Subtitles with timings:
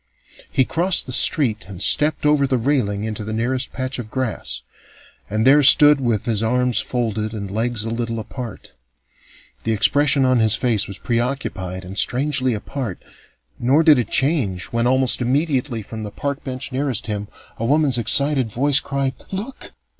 [0.51, 4.63] He crossed the street and stepped over the railing into the nearest patch of grass,
[5.29, 8.73] and there stood with arms folded and legs a little apart.
[9.63, 12.97] The expression on his face was preoccupied and strangely apart,
[13.59, 17.27] nor did it change when, almost immediately from the park bench nearest him,
[17.57, 19.71] a woman's excited voice cried: "Look!